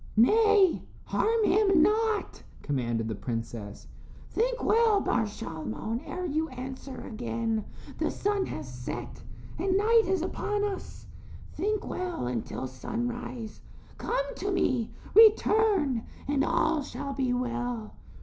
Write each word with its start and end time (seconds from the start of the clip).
"Nay, 0.17 0.81
harm 1.05 1.43
him 1.43 1.83
not," 1.83 2.41
commanded 2.63 3.07
the 3.07 3.13
princess. 3.13 3.87
"Think 4.31 4.63
well, 4.63 4.99
Bar 4.99 5.27
Shalmon, 5.27 6.01
ere 6.07 6.25
you 6.25 6.49
answer 6.49 7.01
again. 7.01 7.63
The 7.99 8.09
sun 8.09 8.47
has 8.47 8.67
set 8.67 9.21
and 9.59 9.77
night 9.77 10.05
is 10.07 10.23
upon 10.23 10.63
us. 10.63 11.05
Think 11.53 11.85
well, 11.87 12.25
until 12.25 12.65
sunrise. 12.65 13.61
Come 13.99 14.25
to 14.37 14.49
me, 14.49 14.89
return, 15.13 16.05
and 16.27 16.43
all 16.43 16.81
shall 16.81 17.13
be 17.13 17.31
well. 17.31 17.93